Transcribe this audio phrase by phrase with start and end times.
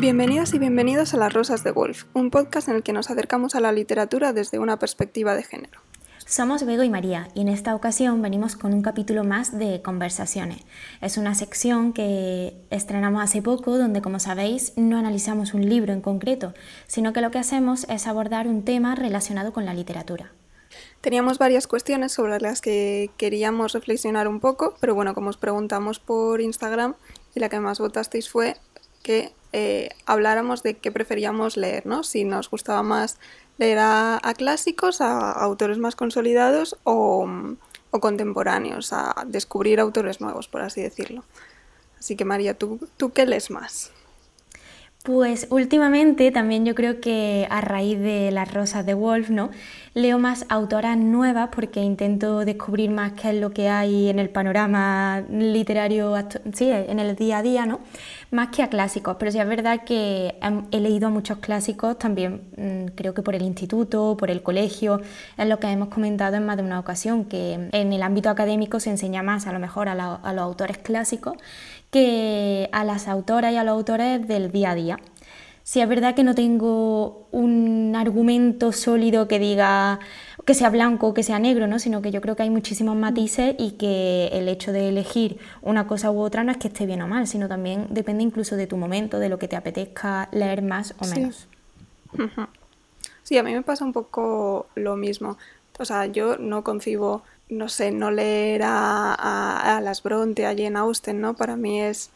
[0.00, 3.54] Bienvenidas y bienvenidos a Las Rosas de Wolf, un podcast en el que nos acercamos
[3.54, 5.82] a la literatura desde una perspectiva de género.
[6.24, 10.62] Somos Bego y María y en esta ocasión venimos con un capítulo más de Conversaciones.
[11.02, 16.00] Es una sección que estrenamos hace poco donde, como sabéis, no analizamos un libro en
[16.00, 16.54] concreto,
[16.86, 20.32] sino que lo que hacemos es abordar un tema relacionado con la literatura.
[21.02, 25.98] Teníamos varias cuestiones sobre las que queríamos reflexionar un poco, pero bueno, como os preguntamos
[25.98, 26.94] por Instagram
[27.34, 28.56] y la que más votasteis fue
[29.02, 32.02] que eh, habláramos de qué preferíamos leer, ¿no?
[32.02, 33.18] Si nos gustaba más
[33.58, 37.28] leer a, clásicos, a, autores más consolidados o,
[37.90, 41.24] contemporáneos, a descubrir autores nuevos, por así decirlo.
[41.98, 43.90] Así que María, ¿tú, ¿tú qué lees más?
[45.10, 49.50] Pues últimamente también yo creo que a raíz de Las Rosas de Wolf, ¿no?
[49.92, 54.30] Leo más autoras nuevas porque intento descubrir más qué es lo que hay en el
[54.30, 56.14] panorama literario,
[56.52, 57.80] sí, en el día a día, ¿no?
[58.30, 60.36] Más que a clásicos, pero sí es verdad que
[60.70, 65.00] he leído muchos clásicos también, mm, creo que por el instituto, por el colegio,
[65.36, 68.78] es lo que hemos comentado en más de una ocasión, que en el ámbito académico
[68.78, 71.36] se enseña más a lo mejor a los autores clásicos
[71.90, 74.98] que a las autoras y a los autores del día a día.
[75.62, 80.00] Si es verdad que no tengo un argumento sólido que diga
[80.44, 81.78] que sea blanco o que sea negro, ¿no?
[81.78, 85.86] sino que yo creo que hay muchísimos matices y que el hecho de elegir una
[85.86, 88.66] cosa u otra no es que esté bien o mal, sino también depende incluso de
[88.66, 91.46] tu momento, de lo que te apetezca leer más o menos.
[93.22, 95.38] Sí, a mí me pasa un poco lo mismo.
[95.78, 101.20] O sea, yo no concibo no sé, no leer a, las Bronte, a Jane Austen,
[101.20, 101.34] ¿no?
[101.34, 102.10] Para mí es,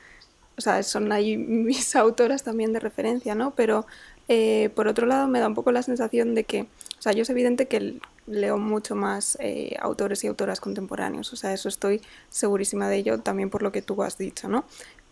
[0.56, 3.52] o sea, son ahí mis autoras también de referencia, ¿no?
[3.52, 3.86] Pero
[4.28, 6.62] eh, por otro lado me da un poco la sensación de que,
[6.98, 11.36] o sea, yo es evidente que leo mucho más eh, autores y autoras contemporáneos, o
[11.36, 14.64] sea, eso estoy segurísima de ello también por lo que tú has dicho, ¿no?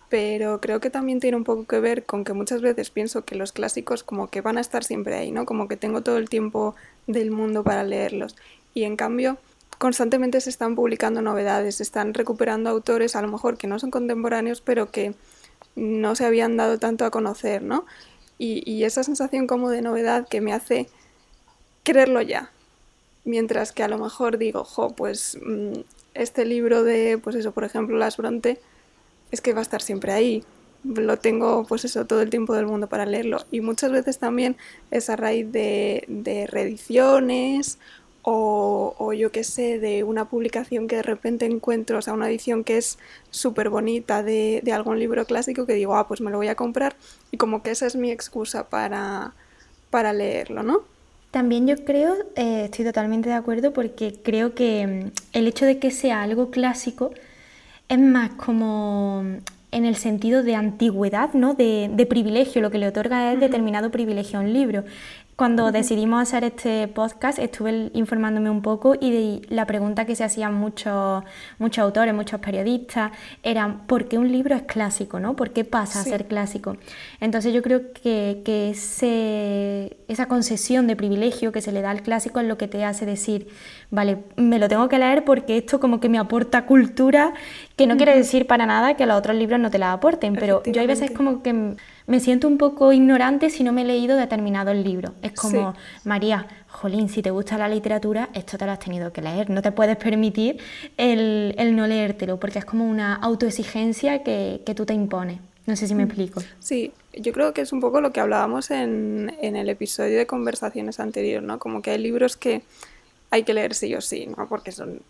[0.09, 3.35] Pero creo que también tiene un poco que ver con que muchas veces pienso que
[3.35, 5.47] los clásicos como que van a estar siempre ahí, ¿no?
[5.47, 6.75] Como que tengo todo el tiempo
[7.07, 8.37] del mundo para leerlos.
[8.75, 9.39] Y en cambio,
[9.79, 13.91] constantemente se están publicando novedades, se están recuperando autores a lo mejor que no son
[13.91, 15.15] contemporáneos, pero que
[15.75, 17.87] no se habían dado tanto a conocer, ¿no?
[18.39, 20.89] Y, esa sensación como de novedad que me hace
[21.85, 22.51] creerlo ya.
[23.25, 25.81] Mientras que a lo mejor digo, jo, pues mm,
[26.15, 28.61] este libro de, pues eso, por ejemplo, Las Bronte,
[29.31, 30.43] es que va a estar siempre ahí.
[30.83, 33.45] Lo tengo, pues eso, todo el tiempo del mundo para leerlo.
[33.53, 34.57] Y muchas veces también
[34.91, 37.79] es a raíz de, de reediciones
[38.23, 42.63] o, yo qué sé, de una publicación que de repente encuentro, o sea, una edición
[42.63, 42.99] que es
[43.31, 46.95] súper bonita de, algún libro clásico que digo, ah, pues me lo voy a comprar
[47.31, 49.35] y como que esa es mi excusa para,
[49.91, 50.83] para leerlo, ¿no?
[51.33, 55.79] También yo creo, eh, estoy totalmente de acuerdo porque creo que mm, el hecho de
[55.79, 57.11] que sea algo clásico
[57.89, 59.25] es más como
[59.73, 61.55] en el sentido de antigüedad, ¿no?
[61.55, 64.85] de, privilegio, lo que le otorga es determinado privilegio a un libro.
[65.35, 70.53] Cuando decidimos hacer este podcast estuve informándome un poco y la pregunta que se hacían
[70.53, 71.25] muchos,
[71.59, 75.21] muchos autores, muchos periodistas, era ¿por qué un libro es clásico?
[75.21, 75.35] ¿no?
[75.35, 76.77] ¿Por qué pasa a ser clásico?
[77.19, 82.03] Entonces yo creo que, que ese, esa concesión de privilegio que se le da al
[82.03, 83.49] clásico es lo que te hace decir,
[83.93, 87.35] vale, me lo tengo que leer porque esto como que me aporta cultura,
[87.77, 90.63] que no quiere decir para nada que los otros libros no te la aporten, pero
[90.65, 91.77] yo hay veces como que
[92.07, 95.13] me siento un poco ignorante si no me he leído determinado libro.
[95.21, 99.21] Es como, María, jolín, si te gusta la literatura, esto te lo has tenido que
[99.21, 99.51] leer.
[99.51, 100.57] No te puedes permitir
[100.97, 105.39] el, no leértelo, porque es como una autoexigencia que, que tú te impones.
[105.67, 106.09] No sé si me mm.
[106.09, 106.41] explico.
[106.61, 110.27] Sí, yo creo que es un poco lo que hablábamos en, en el episodio de
[110.27, 111.59] conversaciones anteriores, ¿no?
[111.59, 112.63] Como que hay libros que
[113.33, 114.47] hay que leer sí o sí, ¿no?
[114.47, 115.01] Porque son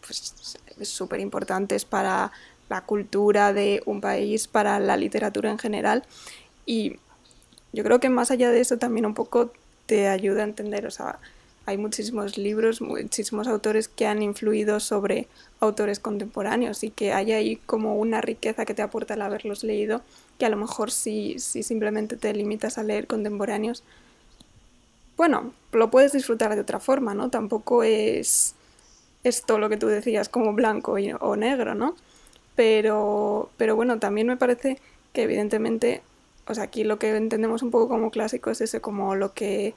[0.81, 2.31] súper pues, importantes para
[2.69, 6.05] la cultura de un país, para la literatura en general.
[6.65, 6.99] Y
[7.73, 9.53] yo creo que más allá de eso también un poco
[9.87, 11.19] te ayuda a entender, o sea,
[11.67, 15.27] hay muchísimos libros, muchísimos autores que han influido sobre
[15.59, 20.01] autores contemporáneos y que hay ahí como una riqueza que te aporta el haberlos leído,
[20.39, 23.83] que a lo mejor si, si simplemente te limitas a leer contemporáneos,
[25.17, 27.31] bueno, lo puedes disfrutar de otra forma, ¿no?
[27.31, 28.55] Tampoco es
[29.25, 31.95] esto lo que tú decías como blanco o negro, ¿no?
[32.57, 34.79] Pero, pero bueno, también me parece
[35.13, 36.03] que evidentemente
[36.47, 39.75] o sea, aquí lo que entendemos un poco como clásico es ese, como lo que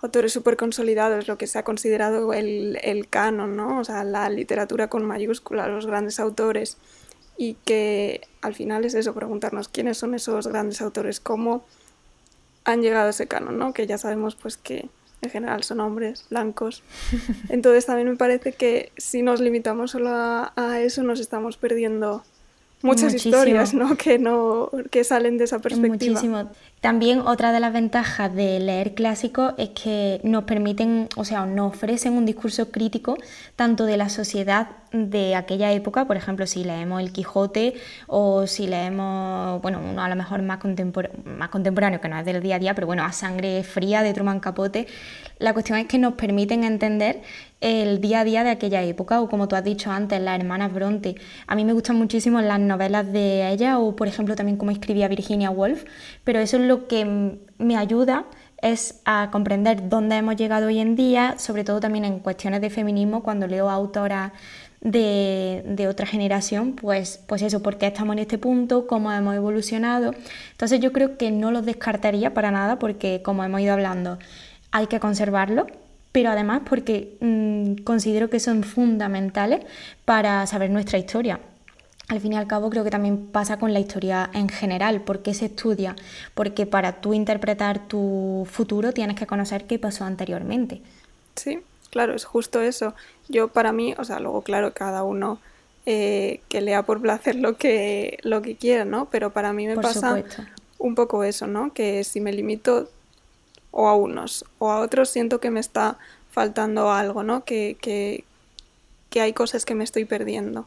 [0.00, 3.78] autores súper consolidados, lo que se ha considerado el, el canon, ¿no?
[3.78, 6.76] O sea, la literatura con mayúscula, los grandes autores,
[7.36, 11.64] y que al final es eso, preguntarnos quiénes son esos grandes autores, cómo
[12.64, 13.72] han llegado a ese canon, ¿no?
[13.72, 14.88] Que ya sabemos pues que
[15.22, 16.82] en general son hombres blancos.
[17.48, 22.24] Entonces también me parece que si nos limitamos solo a, a eso nos estamos perdiendo
[22.82, 23.96] muchas historias ¿no?
[23.96, 26.12] Que, no, que salen de esa perspectiva.
[26.12, 26.50] Muchísimo.
[26.82, 31.72] También otra de las ventajas de leer clásicos es que nos permiten, o sea, nos
[31.74, 33.16] ofrecen un discurso crítico
[33.54, 37.74] tanto de la sociedad de aquella época, por ejemplo, si leemos El Quijote
[38.08, 40.58] o si leemos, bueno, uno a lo mejor más,
[41.24, 44.12] más contemporáneo, que no es del día a día, pero bueno, A Sangre Fría de
[44.12, 44.86] Truman Capote,
[45.38, 47.22] la cuestión es que nos permiten entender
[47.60, 50.72] el día a día de aquella época, o como tú has dicho antes, las hermanas
[50.74, 51.14] Bronte.
[51.46, 55.08] A mí me gustan muchísimo las novelas de ella, o por ejemplo también cómo escribía
[55.08, 55.84] Virginia Woolf,
[56.24, 58.24] pero eso es lo que me ayuda
[58.62, 62.70] es a comprender dónde hemos llegado hoy en día, sobre todo también en cuestiones de
[62.70, 64.32] feminismo, cuando leo autoras
[64.80, 69.34] de, de, otra generación, pues, pues eso, por qué estamos en este punto, cómo hemos
[69.34, 70.12] evolucionado.
[70.52, 74.18] Entonces yo creo que no los descartaría para nada porque, como hemos ido hablando,
[74.70, 75.66] hay que conservarlo,
[76.12, 79.64] pero además porque mm, considero que son fundamentales
[80.04, 81.40] para saber nuestra historia.
[82.08, 85.22] Al fin y al cabo creo que también pasa con la historia en general, ¿por
[85.22, 85.96] qué se estudia?
[86.34, 90.82] Porque para tú interpretar tu futuro tienes que conocer qué pasó anteriormente.
[91.36, 91.60] Sí,
[91.90, 92.94] claro, es justo eso.
[93.28, 95.38] Yo para mí, o sea, luego claro, cada uno
[95.86, 99.08] eh, que lea por placer lo que, lo que quiera, ¿no?
[99.10, 100.22] Pero para mí me pasa
[100.78, 101.72] un poco eso, ¿no?
[101.72, 102.88] Que si me limito
[103.70, 105.98] o a unos o a otros siento que me está
[106.30, 107.44] faltando algo, ¿no?
[107.44, 108.24] Que, que,
[109.10, 110.66] que hay cosas que me estoy perdiendo.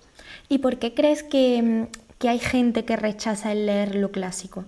[0.50, 1.88] ¿Y por qué crees que,
[2.19, 4.66] que hay gente que rechaza el leer lo clásico?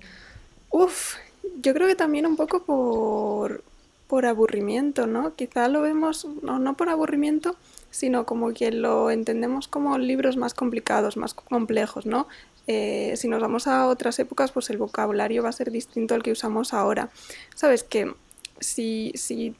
[0.69, 1.15] Uf,
[1.61, 3.63] yo creo que también un poco por,
[4.07, 5.35] por aburrimiento, ¿no?
[5.35, 7.55] Quizá lo vemos, no, no por aburrimiento,
[7.91, 12.27] sino como que lo entendemos como libros más complicados, más complejos, ¿no?
[12.67, 16.23] Eh, si nos vamos a otras épocas, pues el vocabulario va a ser distinto al
[16.23, 17.09] que usamos ahora.
[17.55, 18.13] Sabes que
[18.59, 19.55] si, si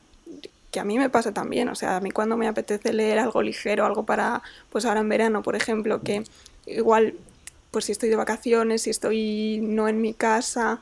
[0.72, 3.42] que a mí me pasa también, o sea, a mí cuando me apetece leer algo
[3.42, 6.24] ligero, algo para, pues ahora en verano, por ejemplo, que
[6.66, 7.16] igual,
[7.72, 10.82] pues si estoy de vacaciones, si estoy no en mi casa,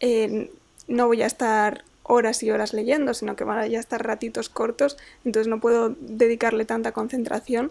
[0.00, 0.50] eh,
[0.88, 4.98] no voy a estar horas y horas leyendo, sino que van a estar ratitos cortos,
[5.24, 7.70] entonces no puedo dedicarle tanta concentración.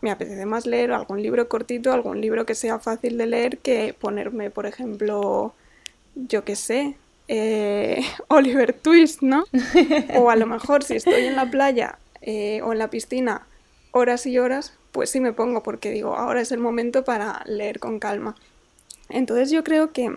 [0.00, 3.94] Me apetece más leer algún libro cortito, algún libro que sea fácil de leer, que
[3.98, 5.54] ponerme, por ejemplo,
[6.14, 6.96] yo qué sé,
[7.28, 9.44] eh, Oliver Twist, ¿no?
[10.16, 13.46] O a lo mejor si estoy en la playa eh, o en la piscina
[13.92, 17.78] horas y horas, pues sí me pongo porque digo, ahora es el momento para leer
[17.78, 18.36] con calma.
[19.08, 20.14] Entonces yo creo que,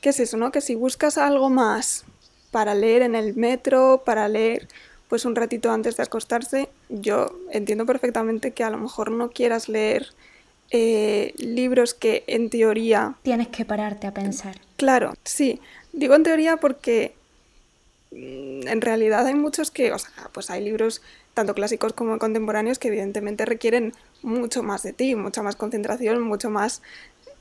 [0.00, 0.50] ¿qué es eso, no?
[0.50, 2.04] Que si buscas algo más
[2.50, 4.68] para leer en el metro, para leer
[5.08, 9.68] pues un ratito antes de acostarse, yo entiendo perfectamente que a lo mejor no quieras
[9.68, 10.08] leer
[10.70, 13.14] eh, libros que en teoría...
[13.22, 14.56] Tienes que pararte a pensar.
[14.76, 15.60] Claro, sí,
[15.96, 17.14] Digo en teoría porque
[18.12, 21.00] mm, en realidad hay muchos que, o sea, pues hay libros
[21.32, 26.50] tanto clásicos como contemporáneos que evidentemente requieren mucho más de ti, mucha más concentración, mucho
[26.50, 26.82] más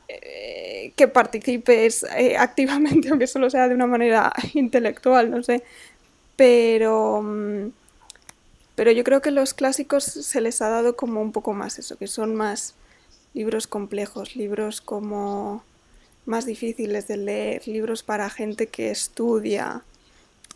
[0.07, 5.61] eh, que participes eh, activamente, aunque solo sea de una manera intelectual, no sé.
[6.37, 7.71] Pero, mm,
[8.75, 11.97] pero yo creo que los clásicos se les ha dado como un poco más eso,
[11.97, 12.73] que son más
[13.33, 15.61] libros complejos, libros como
[16.25, 19.83] más difíciles de leer, libros para gente que estudia.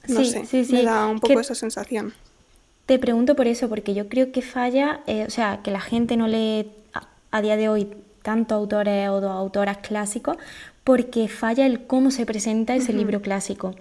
[0.07, 2.13] No sé, me da un poco esa sensación.
[2.85, 6.17] Te pregunto por eso, porque yo creo que falla, eh, o sea, que la gente
[6.17, 6.71] no lee
[7.31, 7.87] a, día de hoy
[8.23, 10.37] tanto autores o autoras clásicos,
[10.83, 13.75] porque falla el cómo se presenta ese libro clásico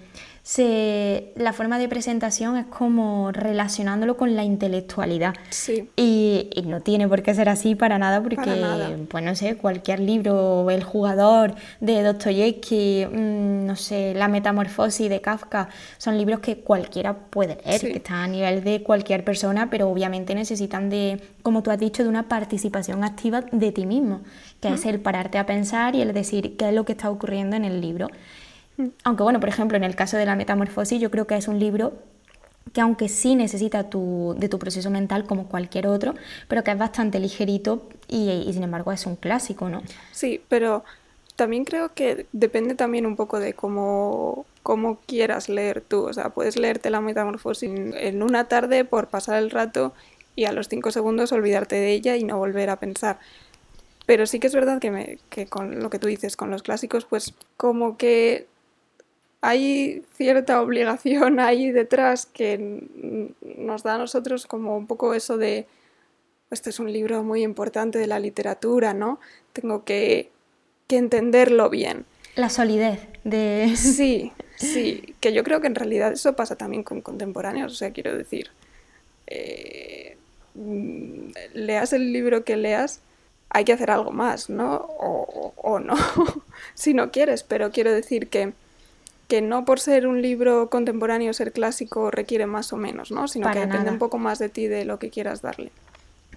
[0.48, 5.34] se, la forma de presentación es como relacionándolo con la intelectualidad.
[5.50, 5.90] Sí.
[5.94, 10.70] Y, no tiene por qué ser así para nada, porque, pues no sé, cualquier libro,
[10.70, 17.12] El jugador de Dostoyevsky, mm, no sé, La metamorfosis de Kafka, son libros que cualquiera
[17.12, 21.70] puede leer, que están a nivel de cualquier persona, pero obviamente necesitan de, como tú
[21.70, 24.22] has dicho, de una participación activa de ti mismo,
[24.62, 27.54] que es el pararte a pensar y el decir qué es lo que está ocurriendo
[27.54, 28.08] en el libro.
[29.04, 31.58] Aunque bueno, por ejemplo, en el caso de la metamorfosis, yo creo que es un
[31.58, 31.94] libro
[32.72, 36.14] que aunque sí necesita de tu proceso mental como cualquier otro,
[36.48, 39.82] pero que es bastante ligerito y, sin embargo es un clásico, ¿no?
[40.12, 40.84] Sí, pero
[41.36, 46.04] también creo que depende también un poco de cómo, cómo quieras leer tú.
[46.04, 49.92] O sea, puedes leerte la metamorfosis en una tarde por pasar el rato
[50.36, 53.18] y a los cinco segundos olvidarte de ella y no volver a pensar.
[54.06, 57.04] Pero sí que es verdad que, que con lo que tú dices, con los clásicos,
[57.04, 58.46] pues como que
[59.40, 62.82] hay cierta obligación ahí detrás que
[63.56, 65.66] nos da a nosotros como un poco eso de,
[66.50, 69.20] este es un libro muy importante de la literatura, ¿no?
[69.52, 70.30] Tengo que,
[70.88, 72.06] entenderlo bien.
[72.34, 73.72] La solidez de...
[73.76, 77.92] Sí, sí, que yo creo que en realidad eso pasa también con contemporáneos, o sea,
[77.92, 78.50] quiero decir,
[79.26, 80.16] eh,
[81.52, 83.00] leas el libro que leas,
[83.50, 84.76] hay que hacer algo más, ¿no?
[84.76, 85.94] o no,
[86.74, 88.52] si no quieres, pero quiero decir que
[89.28, 93.28] que no por ser un libro contemporáneo, ser clásico, requiere más o menos, ¿no?
[93.28, 95.70] Sino que depende un poco más de ti, de lo que quieras darle.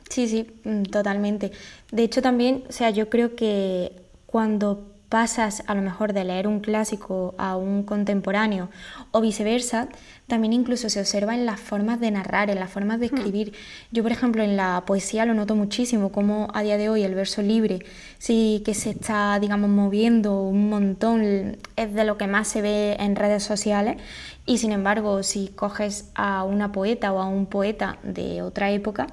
[0.10, 1.52] Sí, sí, mm, totalmente.
[1.92, 3.94] De hecho, también, o sea, yo creo que
[4.26, 8.70] cuando pasas a lo mejor de leer un clásico a un contemporáneo
[9.12, 9.90] o viceversa,
[10.28, 13.16] también incluso se observa en las formas de narrar, en las formas de hmm.
[13.16, 13.54] escribir.
[13.92, 17.14] Yo, por ejemplo, en la poesía lo noto muchísimo, como a día de hoy el
[17.14, 17.86] verso libre
[18.20, 22.96] sí que se está, digamos, moviendo un montón, es de lo que más se ve
[22.98, 23.98] en redes sociales
[24.46, 29.08] y sin embargo, si coges a una poeta o a un poeta de otra época,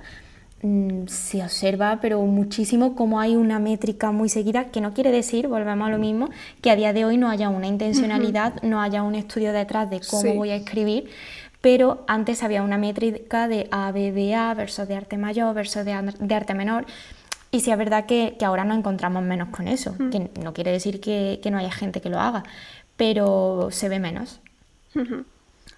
[1.07, 5.87] se observa, pero muchísimo, como hay una métrica muy seguida, que no quiere decir, volvemos
[5.87, 9.15] a lo mismo, que a día de hoy no haya una intencionalidad, no haya un
[9.15, 11.11] estudio detrás de cómo voy a escribir,
[11.61, 15.85] pero antes había una métrica de A, B, B, A, versos de arte mayor, versos
[15.85, 16.87] de, arte menor.
[17.51, 21.01] Y sí es verdad que, ahora nos encontramos menos con eso, que no quiere decir
[21.01, 22.43] que, no haya gente que lo haga,
[22.97, 24.41] pero se ve menos.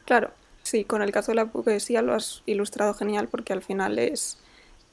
[0.06, 0.30] Claro,
[0.62, 4.38] sí, con el caso de la poesía lo has ilustrado genial porque al final es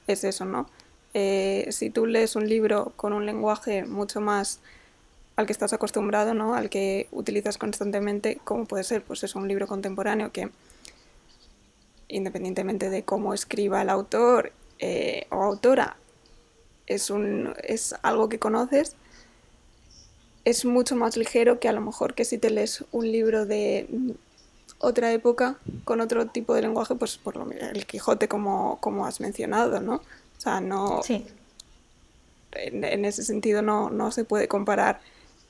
[0.07, 0.69] es eso, ¿no?
[1.13, 4.59] Eh, si tú lees un libro con un lenguaje mucho más
[5.35, 6.55] al que estás acostumbrado, ¿no?
[6.55, 10.49] Al que utilizas constantemente, como puede ser, pues es un libro contemporáneo que,
[12.07, 15.97] independientemente de cómo escriba el autor eh, o autora,
[16.87, 18.95] es, un, es algo que conoces,
[20.45, 23.87] es mucho más ligero que a lo mejor que si te lees un libro de
[24.79, 29.19] otra época con otro tipo de lenguaje, pues por lo el Quijote como, como has
[29.19, 29.95] mencionado, ¿no?
[29.95, 31.01] O sea, no...
[31.03, 31.25] Sí.
[32.51, 34.99] En, ese sentido no, no, se puede comparar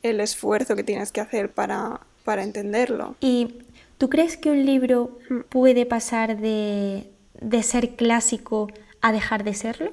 [0.03, 3.15] el esfuerzo que tienes que hacer para, para entenderlo.
[3.21, 3.55] ¿Y
[3.97, 5.39] tú crees que un libro mm.
[5.49, 8.69] puede pasar de, de ser clásico
[9.01, 9.91] a dejar de serlo?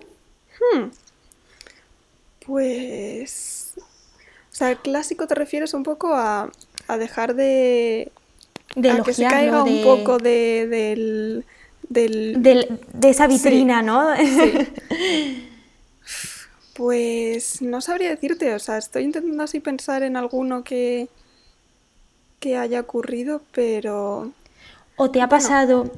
[0.58, 0.90] Hmm.
[2.46, 3.74] Pues...
[3.76, 6.50] O sea, clásico te refieres un poco a,
[6.86, 8.12] a dejar de
[8.74, 11.44] de que se caiga un poco de,
[11.88, 14.08] del, de esa vitrina, ¿no?
[16.74, 21.08] Pues no sabría decirte, o sea, estoy intentando así pensar en alguno que,
[22.40, 24.32] que haya ocurrido, pero
[24.96, 25.90] ¿O te ha pasado,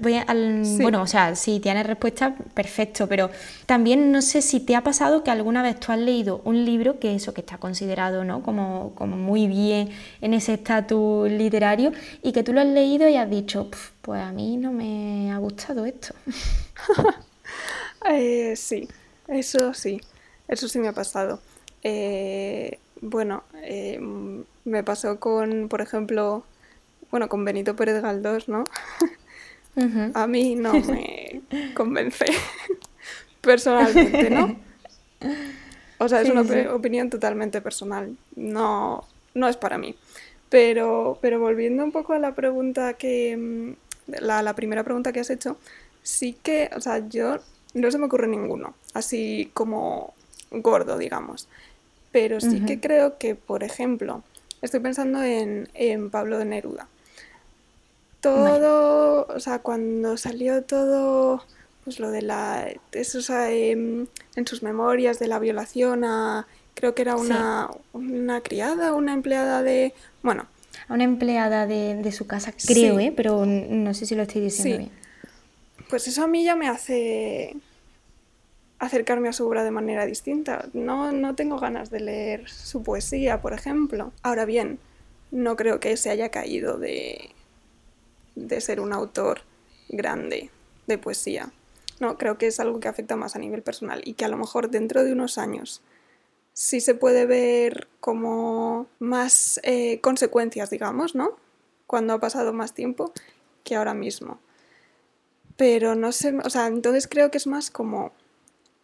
[0.00, 3.30] bueno, o sea, si tienes respuesta, perfecto, pero
[3.66, 6.98] también no sé si te ha pasado que alguna vez tú has leído un libro
[6.98, 8.42] que eso, que está considerado ¿no?
[8.42, 9.90] como, como muy bien
[10.22, 13.68] en ese estatus literario y que tú lo has leído y has dicho,
[14.00, 16.14] pues a mí no me ha gustado esto.
[18.08, 18.88] Eh, sí,
[19.28, 20.00] eso sí,
[20.48, 21.40] eso sí me ha pasado.
[21.84, 24.00] Eh, bueno, eh,
[24.64, 26.44] me pasó con, por ejemplo,
[27.12, 28.64] bueno, con Benito Pérez Galdós, ¿no?
[30.14, 31.42] A mí no me
[31.74, 32.24] convence
[33.42, 34.56] personalmente, ¿no?
[35.98, 36.42] O sea, es una
[36.74, 39.04] opinión totalmente personal, no,
[39.34, 39.94] no es para mí.
[40.48, 45.20] Pero, pero volviendo un poco a la pregunta que, mm, la, la primera pregunta que
[45.20, 45.58] has hecho,
[46.02, 47.38] sí que, o sea, yo
[47.74, 50.14] no se me ocurre ninguno, así como
[50.50, 51.46] gordo, digamos.
[52.10, 54.22] Pero sí que creo que, por ejemplo,
[54.60, 56.88] estoy pensando en, en Pablo de Neruda
[58.22, 61.44] todo, o sea, cuando salió todo,
[61.84, 67.02] pues lo de la, eso, em, en sus memorias de la violación a, creo que
[67.02, 70.46] era una, una criada, una empleada de, bueno.
[70.88, 73.12] A una empleada de, su casa, creo, ¿eh?
[73.14, 74.90] pero no sé si lo estoy diciendo bien.
[75.90, 77.54] Pues eso a mí ya me hace
[78.78, 80.68] acercarme a su obra de manera distinta.
[80.72, 84.12] No, no tengo ganas de leer su poesía, por ejemplo.
[84.22, 84.78] Ahora bien,
[85.30, 87.32] no creo que se haya caído de,
[88.34, 89.42] de ser un autor
[89.88, 90.50] grande
[90.86, 91.52] de poesía.
[92.00, 94.36] No, creo que es algo que afecta más a nivel personal y que a lo
[94.36, 95.82] mejor dentro de unos años
[96.52, 101.36] sí se puede ver como más eh, consecuencias, digamos, ¿no?
[101.86, 103.12] Cuando ha pasado más tiempo
[103.64, 104.40] que ahora mismo.
[105.56, 108.12] Pero no sé, o sea, entonces creo que es más como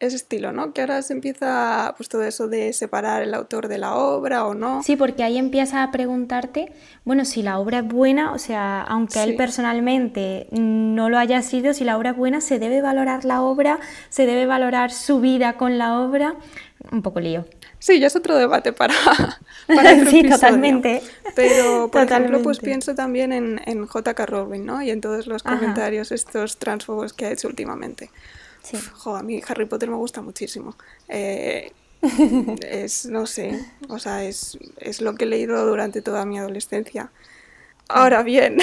[0.00, 0.72] ese estilo, ¿no?
[0.72, 4.54] Que ahora se empieza pues todo eso de separar el autor de la obra o
[4.54, 4.82] no.
[4.82, 6.72] Sí, porque ahí empieza a preguntarte,
[7.04, 11.74] bueno, si la obra es buena, o sea, aunque él personalmente no lo haya sido,
[11.74, 15.54] si la obra es buena, se debe valorar la obra, se debe valorar su vida
[15.54, 16.36] con la obra.
[16.92, 17.44] Un poco lío.
[17.80, 18.94] Sí, ya es otro debate para,
[19.66, 21.02] para Sí, totalmente.
[21.34, 24.26] Pero, por ejemplo, pues pienso también en, en J.K.
[24.26, 24.80] Rowling, ¿no?
[24.80, 28.10] Y en todos los comentarios estos transfobos que ha hecho últimamente.
[28.70, 28.76] Sí.
[29.06, 30.76] a mí Harry Potter me gusta muchísimo.
[31.08, 31.72] Eh,
[32.68, 34.56] es, no sé, o sea, es,
[35.00, 37.10] lo que he leído durante toda mi adolescencia.
[37.88, 38.58] Ahora bien,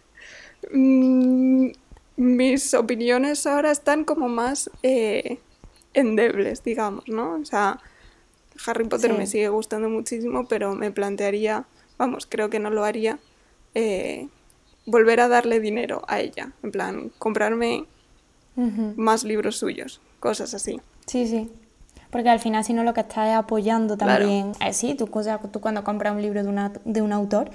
[0.72, 1.70] mm,
[2.16, 5.38] mis opiniones ahora están como más eh,
[5.94, 7.36] endebles, digamos, ¿no?
[7.40, 7.80] O sea,
[8.66, 11.66] Harry Potter me sigue gustando muchísimo, pero me plantearía
[12.00, 13.18] vamos, creo que no lo haría,
[13.74, 14.26] eh,
[14.86, 16.52] volver a darle dinero a ella.
[16.62, 17.84] En plan, comprarme
[18.56, 20.80] más libros suyos, cosas así.
[21.06, 21.50] Sí, sí.
[22.10, 24.52] Porque al final, si no, lo que estás es apoyando también.
[24.60, 25.08] Eh, sí, tú,
[25.52, 27.50] tú cuando compras un libro de, una, de un autor,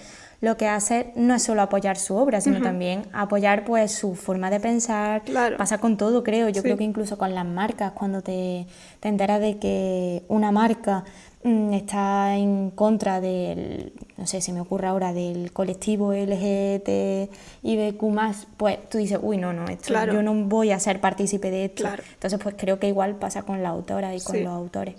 [0.45, 4.51] lo que hace no es solo apoyar su obra, sino también apoyar pues su forma
[4.51, 5.23] de pensar.
[5.57, 6.49] Pasa con todo, creo.
[6.49, 8.67] Yo creo que incluso con las marcas, cuando te,
[8.99, 11.03] te enteras de que una marca
[11.43, 17.97] mm, está en contra del, no sé, si me ocurre ahora, del colectivo LGTBIQ+,
[18.55, 21.85] pues tú dices, uy, no, no, esto, yo no voy a ser partícipe de esto.
[22.13, 24.93] Entonces, pues creo que igual pasa con la autora y con los autores.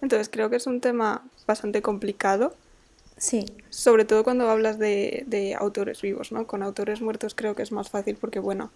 [0.00, 2.54] Entonces, creo que es un tema bastante complicado
[3.16, 3.46] Sí.
[3.70, 6.46] Sobre todo cuando hablas de, autores vivos, ¿no?
[6.46, 8.70] Con autores muertos creo que es más fácil porque, bueno,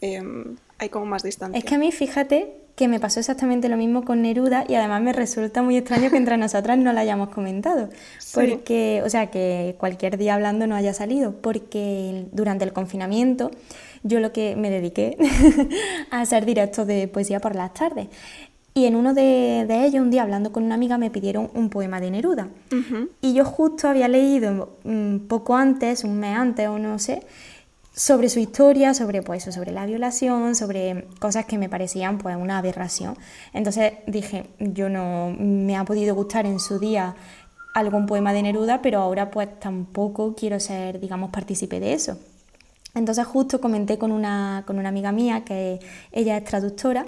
[0.00, 1.58] em, hay como más distancia.
[1.58, 5.02] Es que a mí, fíjate que me pasó exactamente lo mismo con Neruda y además
[5.02, 7.90] me resulta muy extraño que entre nosotras no la hayamos comentado.
[8.32, 13.50] Porque, o sea, que cualquier día hablando no haya salido, porque durante el confinamiento
[14.02, 15.16] yo lo que me dediqué
[16.10, 18.08] a hacer directos de poesía por las tardes.
[18.74, 22.00] Y en uno de, ellos, un día hablando con una amiga, me pidieron un poema
[22.00, 22.48] de Neruda.
[23.20, 27.22] Y yo justo había leído un mm, poco antes, un mes antes o no sé,
[27.94, 32.58] sobre su historia, sobre pues sobre la violación, sobre cosas que me parecían pues una
[32.58, 33.16] aberración.
[33.52, 37.14] Entonces dije, yo no me ha podido gustar en su día
[37.74, 42.18] algún poema de Neruda, pero ahora pues tampoco quiero ser, digamos, partícipe de eso.
[42.94, 45.80] Entonces justo comenté con una, con una amiga mía que
[46.12, 47.06] ella es traductora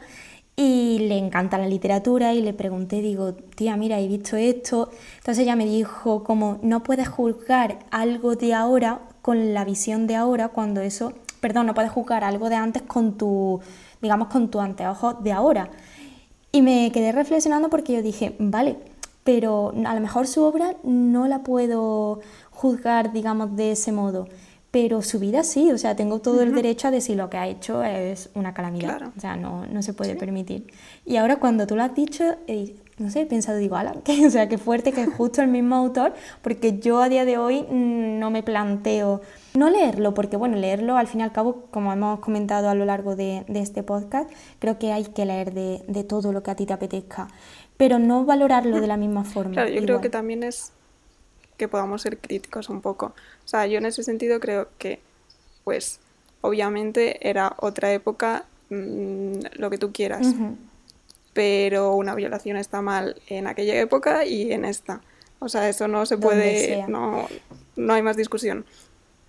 [0.56, 4.90] y le encanta la literatura y le pregunté, digo, tía, mira, he visto esto.
[5.18, 10.14] Entonces ella me dijo como, no puedes juzgar algo de ahora con la visión de
[10.14, 13.61] ahora cuando eso, perdón, no puedes juzgar algo de antes con tu,
[14.00, 15.70] digamos, con tu anteojo de ahora.
[16.52, 18.76] Y me quedé reflexionando porque yo dije, vale,
[19.25, 24.28] pero a lo mejor su obra no la puedo juzgar, digamos, de ese modo
[24.75, 27.47] pero su vida sí, o sea, tengo todo el derecho a decir lo que ha
[27.47, 30.67] hecho es una calamidad, o sea, no, no se puede permitir.
[31.06, 32.25] Y ahora cuando tú lo has dicho,
[32.99, 35.47] no sé, he pensado, digo, ala, que, o sea, qué fuerte que es justo el
[35.47, 39.21] mismo autor, porque yo a día de hoy mm, no me planteo
[39.54, 42.84] no leerlo, porque bueno, leerlo al fin y al cabo, como hemos comentado a lo
[42.84, 46.56] largo de, este podcast, creo que hay que leer de, de, todo lo que a
[46.56, 47.28] ti te apetezca,
[47.76, 49.52] pero no valorarlo de la misma forma.
[49.52, 50.73] Claro, yo creo que también es
[51.56, 53.14] que podamos ser críticos un poco.
[53.45, 55.00] O sea, yo en ese sentido creo que,
[55.64, 56.00] pues,
[56.40, 60.26] obviamente era otra época, mm, lo que tú quieras,
[61.32, 65.00] pero una violación está mal en aquella época y en esta.
[65.38, 67.28] O sea, eso no se puede, no,
[67.76, 68.64] no hay más discusión.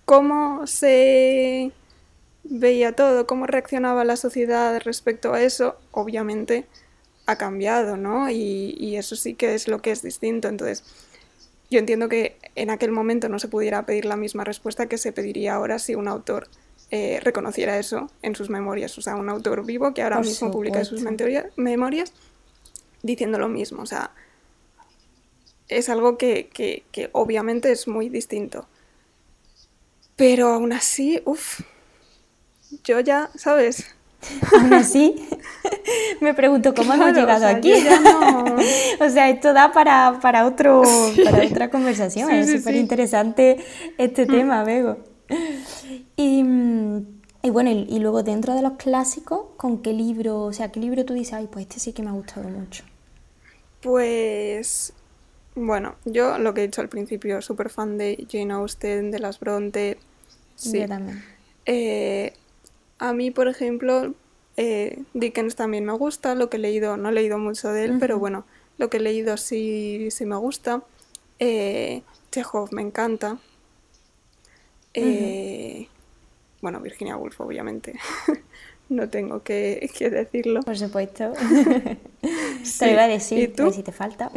[0.04, 1.72] ¿Cómo se
[2.44, 3.26] veía todo?
[3.26, 5.76] ¿Cómo reaccionaba la sociedad respecto a eso?
[5.90, 6.66] Obviamente
[7.26, 8.30] ha cambiado, ¿no?
[8.30, 10.48] Y, y eso sí que es lo que es distinto.
[10.48, 10.84] Entonces,
[11.70, 15.12] yo entiendo que en aquel momento no se pudiera pedir la misma respuesta que se
[15.12, 16.48] pediría ahora si un autor
[16.90, 18.96] eh, reconociera eso en sus memorias.
[18.98, 22.12] O sea, un autor vivo que ahora mismo publica sus memorias
[23.02, 23.82] diciendo lo mismo.
[23.82, 24.12] O sea,
[25.68, 28.68] es algo que, que, que obviamente es muy distinto.
[30.14, 31.60] Pero aún así, uff,
[32.84, 33.96] yo ya, ¿sabes?
[34.52, 35.14] Aún así,
[36.20, 37.72] me pregunto cómo hemos llegado aquí.
[39.00, 40.82] o sea, esto da para, para, otro,
[41.24, 42.30] para otra conversación.
[42.30, 43.58] es súper interesante
[43.98, 44.28] este mm.
[44.28, 44.98] tema, Bego.
[46.16, 46.44] Y,
[47.42, 51.04] y bueno, y, luego dentro de los clásicos, ¿con qué libro, o sea, qué libro
[51.04, 52.84] tú dices, ay, pues este sí que me ha gustado mucho?
[53.82, 54.92] Pues,
[55.54, 59.38] bueno, yo lo que he dicho al principio, súper fan de Jane Austen, de las
[59.38, 59.98] Bronte.
[60.54, 60.80] Sí.
[60.80, 61.22] Yo también.
[61.66, 62.32] Eh,
[62.98, 64.14] a mí, por ejemplo,
[64.56, 67.96] eh, Dickens también me gusta, lo que he leído, no he leído mucho de él,
[68.00, 68.44] pero bueno,
[68.78, 70.82] lo que he leído sí, sí me gusta.
[71.38, 73.38] Eh, Chekhov me encanta.
[74.94, 75.88] Eh,
[76.62, 77.98] bueno, Virginia Woolf, obviamente.
[78.88, 80.62] no tengo que, decirlo.
[80.62, 81.32] Por supuesto.
[82.22, 84.30] te lo iba a decir, si te falta.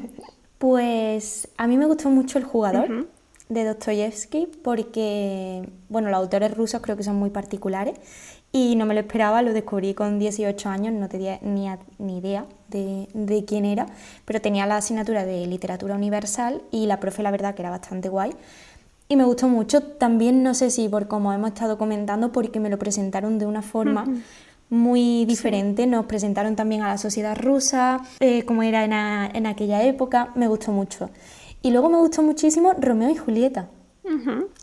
[0.58, 3.08] pues a mí me gustó mucho El jugador
[3.48, 7.94] de Dostoyevsky porque, bueno, los autores rusos creo que son muy particulares
[8.52, 12.46] y no me lo esperaba, lo descubrí con 18 años, no tenía ni, ni idea
[12.68, 13.86] de, de, quién era,
[14.24, 18.08] pero tenía la asignatura de literatura universal y la profe la verdad que era bastante
[18.08, 18.32] guay
[19.08, 22.68] y me gustó mucho, también no sé si por como hemos estado comentando, porque me
[22.68, 24.06] lo presentaron de una forma...
[24.68, 25.86] muy diferente.
[25.86, 30.32] Nos presentaron también a la sociedad rusa, eh, como era en, en, aquella época.
[30.34, 31.08] Me gustó mucho.
[31.66, 33.68] Y luego me gustó muchísimo Romeo y Julieta.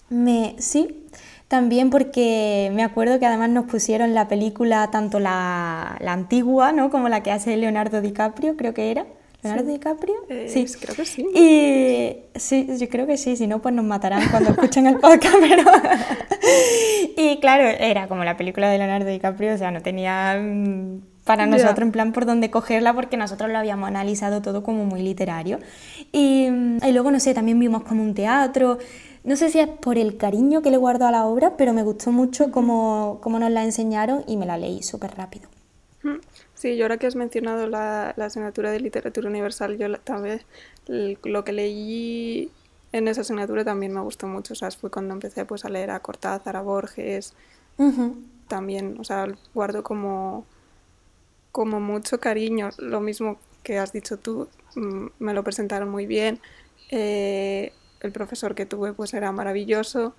[0.08, 1.04] me, sí,
[1.50, 6.90] también porque me acuerdo que además nos pusieron la película, tanto la, antigua, ¿no?
[6.90, 9.06] Como la que hace Leonardo DiCaprio, creo que era,
[9.42, 10.16] ¿Leonardo DiCaprio?
[10.30, 11.28] Eh, sí, creo que sí.
[11.36, 15.36] Y sí, yo creo que sí, si no, pues nos matarán cuando escuchen el podcast,
[15.42, 15.64] pero...
[17.18, 21.46] y claro, era como la película de Leonardo DiCaprio, o sea, no tenía mm, para
[21.46, 25.60] nosotros en plan por dónde cogerla porque nosotros lo habíamos analizado todo como muy literario.
[26.12, 28.78] Y, y luego, no sé, también vimos como un teatro,
[29.24, 31.84] no sé si es por el cariño que le guardo a la obra, pero me
[31.84, 35.48] gustó mucho cómo, cómo nos la enseñaron y me la leí súper rápido.
[36.56, 40.42] Sí, yo ahora que has mencionado la, asignatura de literatura universal, yo también
[40.88, 42.52] lo que leí
[42.92, 44.54] en esa asignatura también me gustó mucho.
[44.54, 47.34] O sea, fue cuando empecé pues, a leer a Cortázar, a Borges.
[48.50, 50.46] También, o sea, guardo como,
[51.54, 52.72] como mucho cariño.
[52.80, 56.42] Lo mismo que has dicho tú, mm, me lo presentaron muy bien.
[56.90, 60.16] Eh, el profesor que tuve pues era maravilloso.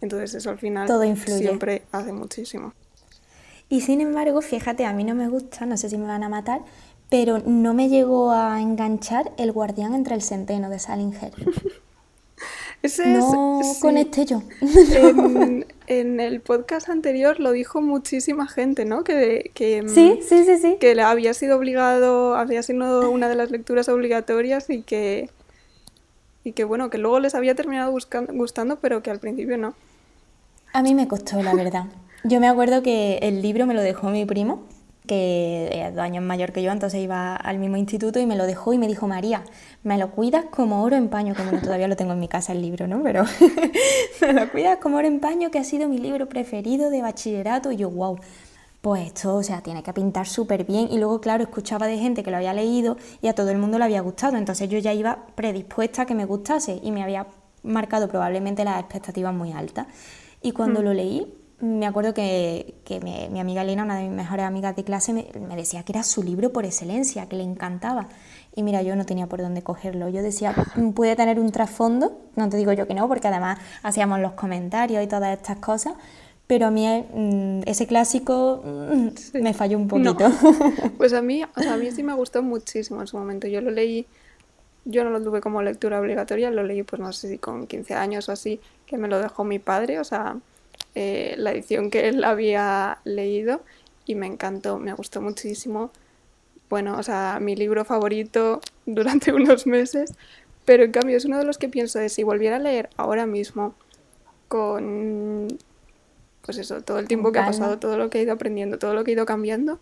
[0.00, 0.88] Entonces eso al final
[1.24, 2.72] siempre hace muchísimo.
[3.68, 6.28] Y sin embargo, fíjate, a mí no me gusta, no sé si me van a
[6.28, 6.62] matar,
[7.10, 11.32] pero no me llegó a enganchar El guardián entre el centeno de Salinger.
[12.82, 14.42] Ese no es, conecté yo.
[15.86, 19.02] En, el podcast anterior lo dijo muchísima gente, ¿no?
[19.02, 20.76] Que, que, mm, sí, sí, sí, sí.
[20.78, 25.30] Que había sido obligado, había sido una de las lecturas obligatorias y que,
[26.44, 29.74] y que bueno, que luego les había terminado gustando, pero que al principio no.
[30.72, 31.86] A mí me costó, la verdad.
[32.22, 34.62] Yo me acuerdo que el libro me lo dejó mi primo,
[35.10, 38.46] que es dos años mayor que yo, entonces iba al mismo instituto y me lo
[38.46, 39.42] dejó y me dijo, María,
[39.82, 42.52] me lo cuidas como oro en paño, como no, todavía lo tengo en mi casa
[42.52, 43.02] el libro, ¿no?
[43.02, 43.24] Pero
[44.20, 47.72] me lo cuidas como oro en paño, que ha sido mi libro preferido de bachillerato.
[47.72, 48.20] Y yo, wow,
[48.80, 50.86] pues esto, o sea, tiene que pintar súper bien.
[50.92, 53.80] Y luego, claro, escuchaba de gente que lo había leído y a todo el mundo
[53.80, 54.36] le había gustado.
[54.36, 57.26] Entonces yo ya iba predispuesta a que me gustase y me había
[57.64, 59.88] marcado probablemente las expectativas muy altas.
[60.40, 60.84] Y cuando hmm.
[60.84, 65.12] lo leí, me acuerdo que, mi, amiga Elena, una de mis mejores amigas de clase,
[65.12, 68.08] me, decía que era su libro por excelencia, que le encantaba.
[68.54, 70.08] Y mira, yo no tenía por dónde cogerlo.
[70.08, 73.58] Yo decía, mm, puede tener un trasfondo, no te digo yo que no, porque además
[73.82, 75.94] hacíamos los comentarios y todas estas cosas,
[76.46, 80.30] pero a mí mm, ese clásico mm, me falló un poquito.
[80.96, 83.46] Pues a mí, a mí sí me gustó muchísimo en su momento.
[83.48, 84.06] Yo lo leí,
[84.86, 87.94] yo no lo tuve como lectura obligatoria, lo leí pues no sé si con 15
[87.94, 90.36] años o así, que me lo dejó mi padre, o sea,
[90.94, 93.62] eh, la edición que él había leído
[94.06, 95.90] y me encantó, me gustó muchísimo.
[96.68, 100.14] Bueno, o sea, mi libro favorito durante unos meses,
[100.64, 103.26] pero en cambio es uno de los que pienso de si volviera a leer ahora
[103.26, 103.74] mismo
[104.48, 105.48] con,
[106.42, 108.94] pues eso, todo el tiempo que ha pasado, todo lo que he ido aprendiendo, todo
[108.94, 109.78] lo que he ido cambiando,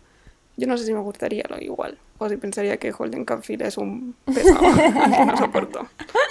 [0.57, 1.97] yo no sé si me gustaría lo igual.
[2.21, 5.87] O si pensaría que Holden Campbell es un pesado que no soporto,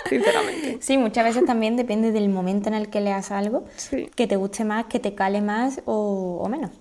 [0.06, 0.76] sinceramente.
[0.80, 3.64] Sí, muchas veces también depende del momento en el que leas algo,
[4.14, 6.72] que te guste más, que te cale más o, menos.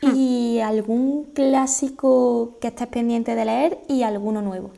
[0.00, 0.16] Hmm.
[0.16, 4.70] ¿Y algún clásico que estés pendiente de leer y alguno nuevo?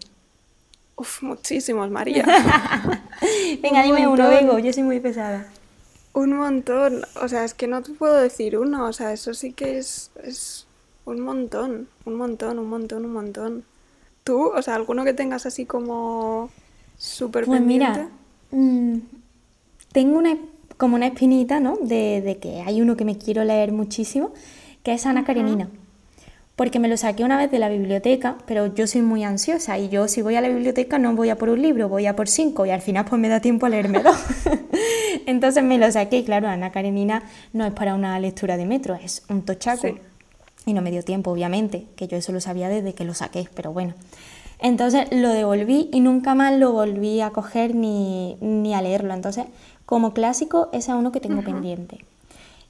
[0.96, 2.24] Uf, muchísimos, María.
[3.62, 5.46] Venga, dime uno, vengo, yo soy muy pesada.
[6.14, 9.52] Un montón, o sea, es que no te puedo decir uno, o sea, eso sí
[9.52, 10.10] que es
[11.06, 13.64] un montón, un montón, un montón, un montón.
[14.24, 14.46] ¿Tú?
[14.54, 16.50] O sea, alguno que tengas así como
[16.96, 18.08] súper Pues mira,
[18.50, 18.96] mm,
[19.92, 20.38] tengo una,
[20.76, 21.76] como una espinita, ¿no?
[21.76, 24.32] De, que hay uno que me quiero leer muchísimo,
[24.82, 25.68] que es Ana Karenina.
[26.56, 29.88] Porque me lo saqué una vez de la biblioteca, pero yo soy muy ansiosa y
[29.88, 32.28] yo si voy a la biblioteca no voy a por un libro, voy a por
[32.28, 34.16] cinco y al final pues me da tiempo a leerme dos.
[35.26, 38.94] Entonces me lo saqué y claro, Ana Karenina no es para una lectura de metro,
[38.94, 39.88] es un tochaco.
[40.66, 43.48] Y no me dio tiempo, obviamente, que yo eso lo sabía desde que lo saqué,
[43.54, 43.94] pero bueno.
[44.58, 49.12] Entonces lo devolví y nunca más lo volví a coger ni, a leerlo.
[49.12, 49.44] Entonces,
[49.84, 52.04] como clásico, ese es uno que tengo pendiente.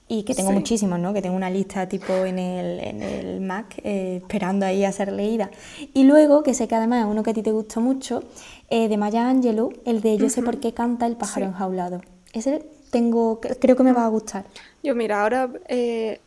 [0.06, 1.14] Y que tengo muchísimos, ¿no?
[1.14, 5.10] Que tengo una lista tipo en el, en el Mac eh, esperando ahí a ser
[5.12, 5.50] leída.
[5.94, 8.22] Y luego, que sé que además es uno que a ti te gustó mucho,
[8.68, 12.02] eh, de Maya Angelou, el de Yo sé por qué canta el pájaro enjaulado.
[12.32, 14.44] Ese tengo, creo que me va a gustar.
[14.82, 16.20] Yo mira, ahora eh,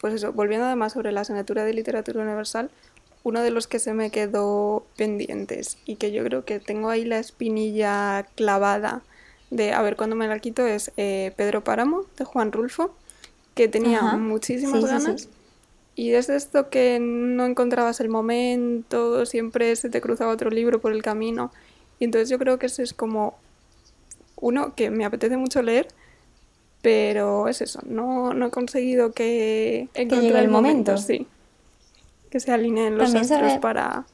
[0.00, 2.70] pues eso, volviendo además sobre la asignatura de literatura universal,
[3.22, 7.04] uno de los que se me quedó pendientes y que yo creo que tengo ahí
[7.04, 9.02] la espinilla clavada
[9.50, 12.94] de a ver cuándo me la quito es eh, Pedro Páramo de Juan Rulfo,
[13.54, 15.28] que tenía muchísimas ganas.
[15.96, 20.92] Y desde esto que no encontrabas el momento, siempre se te cruzaba otro libro por
[20.92, 21.52] el camino.
[21.98, 23.36] Y entonces yo creo que ese es como
[24.36, 25.88] uno que me apetece mucho leer,
[26.82, 30.96] pero es eso, no, no he conseguido que llegue el momento.
[30.96, 31.26] sí.
[32.30, 34.04] Que se alineen los astros para,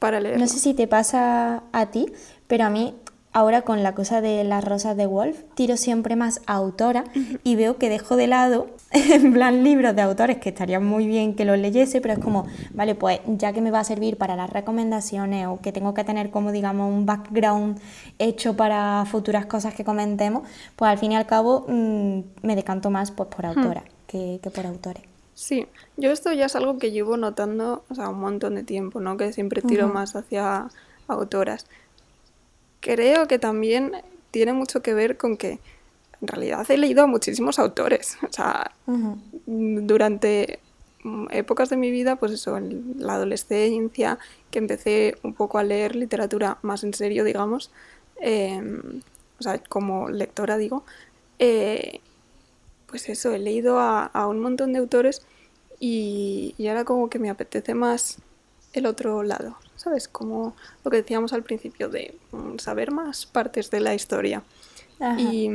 [0.00, 0.40] para leer.
[0.40, 2.12] No sé si te pasa a ti,
[2.48, 2.96] pero a mí
[3.34, 7.04] ahora con la cosa de las rosas de Wolf, tiro siempre más a autora
[7.42, 11.34] y veo que dejo de lado, en plan, libros de autores que estaría muy bien
[11.34, 14.36] que los leyese, pero es como, vale, pues ya que me va a servir para
[14.36, 17.80] las recomendaciones o que tengo que tener como, digamos, un background
[18.20, 22.88] hecho para futuras cosas que comentemos, pues al fin y al cabo mm, me decanto
[22.90, 25.02] más pues, por autora que, por autores.
[25.34, 25.66] Sí,
[25.96, 29.16] yo esto ya es algo que llevo notando o sea, un montón de tiempo, ¿no?
[29.16, 30.68] Que siempre tiro más hacia
[31.08, 31.66] autoras
[32.84, 33.92] creo que también
[34.30, 35.58] tiene mucho que ver con que
[36.20, 38.18] en realidad he leído a muchísimos autores.
[38.28, 38.70] O sea,
[39.46, 40.60] durante
[41.30, 44.18] épocas de mi vida, pues eso, en la adolescencia,
[44.50, 47.70] que empecé un poco a leer literatura más en serio, digamos,
[48.20, 49.00] em,
[49.38, 50.84] o sea, como lectora digo,
[51.38, 52.00] eh,
[52.86, 55.22] pues eso, he leído a, un montón de autores
[55.80, 58.18] y, y ahora como que me apetece más
[58.72, 59.56] el otro lado.
[59.84, 60.08] ¿Sabes?
[60.08, 64.42] Como lo que decíamos al principio de mm, saber más partes de la historia.
[65.18, 65.48] Y,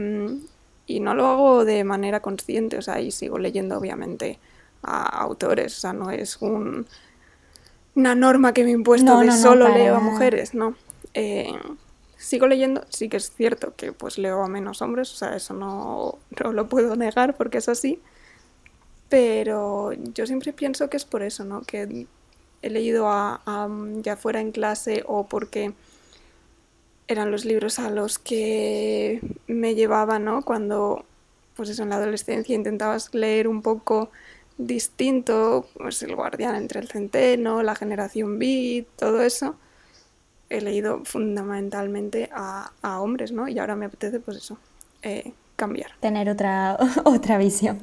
[0.99, 4.39] no lo hago de manera consciente, o sea, y sigo leyendo obviamente
[4.81, 6.87] a autores, o sea, no es un,
[7.95, 10.75] una norma que me he impuesto de solo leo a mujeres, no.
[11.13, 11.53] Eh,
[12.17, 15.53] sigo leyendo, sí que es cierto que pues leo a menos hombres, o sea, eso
[15.53, 18.01] no, no lo puedo negar porque es así,
[19.09, 21.61] pero yo siempre pienso que es por eso, ¿no?
[21.61, 22.07] Que
[22.61, 23.41] he leído a,
[24.01, 25.73] ya fuera en clase o porque
[27.07, 30.43] eran los libros a los que me llevaba, ¿no?
[30.43, 31.05] Cuando,
[31.55, 34.11] pues eso, en la adolescencia intentabas leer un poco
[34.57, 39.55] distinto, pues El guardián entre el centeno, La generación beat, todo eso.
[40.49, 43.47] He leído fundamentalmente a, hombres, ¿no?
[43.47, 44.57] Y ahora me apetece, pues eso,
[45.01, 45.91] eh, cambiar.
[45.99, 47.79] Tener otra, otra visión.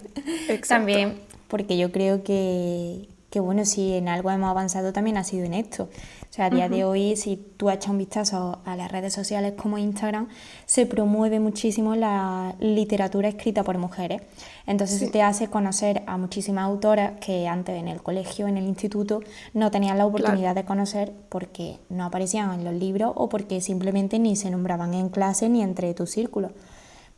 [0.68, 5.44] También, porque yo creo que, que bueno, si en algo hemos avanzado también ha sido
[5.44, 5.84] en esto.
[5.84, 9.54] O sea, a día de hoy, si tú echas un vistazo a las redes sociales
[9.56, 10.28] como Instagram,
[10.66, 14.22] se promueve muchísimo la literatura escrita por mujeres.
[14.66, 18.66] Entonces se te hace conocer a muchísimas autoras que antes en el colegio, en el
[18.66, 19.22] instituto,
[19.54, 24.18] no tenían la oportunidad de conocer porque no aparecían en los libros o porque simplemente
[24.18, 26.50] ni se nombraban en clase ni entre tu círculo.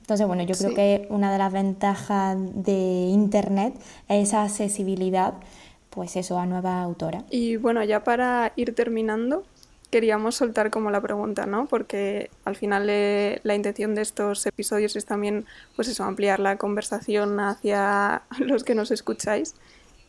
[0.09, 5.35] Entonces, bueno, yo creo que una de las ventajas de Internet es esa accesibilidad
[5.91, 7.25] pues eso, a nueva autora.
[7.31, 9.45] Y bueno, ya para ir terminando,
[9.91, 11.67] queríamos soltar como la pregunta, ¿no?
[11.67, 15.47] Porque al final eh, la intención de estos episodios es también,
[15.77, 19.55] pues eso, ampliar la conversación hacia los que nos escucháis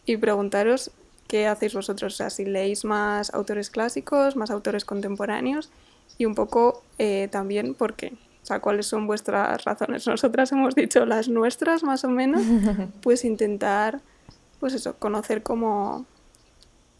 [0.06, 0.92] y preguntaros
[1.28, 5.70] qué hacéis vosotros, o sea, si leéis más autores clásicos, más autores contemporáneos
[6.18, 8.14] y un poco eh, también por qué.
[8.42, 10.08] O sea, cuáles son vuestras razones.
[10.08, 12.42] Nosotras hemos dicho las nuestras, más o menos,
[13.02, 14.02] pues intentar
[14.60, 16.06] pues eso, conocer como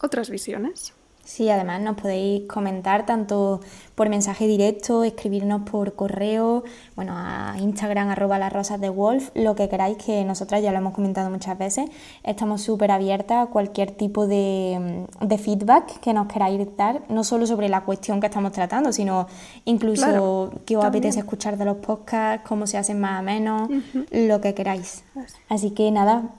[0.00, 0.94] otras visiones.
[1.30, 3.60] Sí, además nos podéis comentar tanto
[3.94, 6.64] por mensaje directo, escribirnos por correo,
[6.96, 10.78] bueno, a Instagram arroba las rosas de Wolf, lo que queráis, que nosotras ya lo
[10.78, 11.88] hemos comentado muchas veces.
[12.24, 15.06] Estamos súper abiertas a cualquier tipo de,
[15.38, 19.28] feedback que nos queráis dar, no solo sobre la cuestión que estamos tratando, sino
[19.66, 23.68] incluso qué os apetece escuchar de los podcasts, cómo se hacen más o menos,
[24.10, 25.04] lo que queráis.
[25.48, 26.30] Así que nada,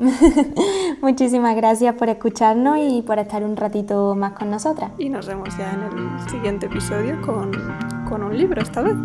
[1.01, 4.51] muchísimas gracias por escucharnos y por estar un ratito más con
[4.98, 7.52] Y nos vemos ya en el siguiente episodio con,
[8.08, 8.96] con un libro esta vez.